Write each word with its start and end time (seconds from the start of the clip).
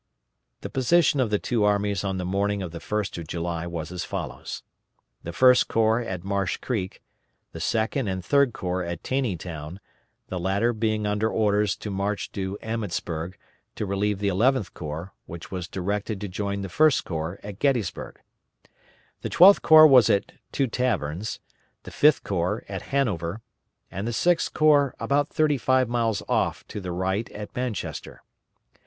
The 0.61 0.69
position 0.71 1.19
of 1.19 1.29
the 1.29 1.37
two 1.37 1.63
armies 1.63 2.03
on 2.03 2.17
the 2.17 2.25
morning 2.25 2.63
of 2.63 2.71
the 2.71 2.79
1st 2.79 3.19
of 3.19 3.27
July, 3.27 3.67
was 3.67 3.91
as 3.91 4.03
follows: 4.03 4.63
The 5.21 5.31
First 5.31 5.67
Corps 5.67 5.99
at 6.01 6.23
Marsh 6.23 6.57
Creek; 6.57 7.03
the 7.51 7.59
Second 7.59 8.07
and 8.07 8.25
Third 8.25 8.51
Corps 8.51 8.83
at 8.83 9.03
Taneytown; 9.03 9.79
the 10.27 10.39
latter 10.39 10.73
being 10.73 11.05
under 11.05 11.29
orders 11.29 11.75
to 11.75 11.91
march 11.91 12.31
to 12.31 12.57
Emmetsburg, 12.63 13.35
to 13.75 13.85
relieve 13.85 14.17
the 14.17 14.27
Eleventh 14.27 14.73
Corps, 14.73 15.13
which 15.27 15.51
was 15.51 15.67
directed 15.67 16.19
to 16.21 16.27
join 16.27 16.61
the 16.61 16.67
First 16.67 17.05
Corps 17.05 17.39
at 17.43 17.59
Gettysburg; 17.59 18.21
the 19.21 19.29
Twelfth 19.29 19.61
Corps 19.61 19.85
was 19.85 20.09
at 20.09 20.31
Two 20.51 20.65
Taverns; 20.65 21.39
the 21.83 21.91
Fifth 21.91 22.23
Corps 22.23 22.63
at 22.67 22.81
Hanover, 22.89 23.43
and 23.91 24.07
the 24.07 24.13
Sixth 24.13 24.51
Corps 24.51 24.95
about 24.99 25.29
thirty 25.29 25.59
five 25.59 25.87
miles 25.87 26.23
off 26.27 26.65
to 26.69 26.81
the 26.81 26.91
right 26.91 27.29
at 27.33 27.55
Manchester. 27.55 28.23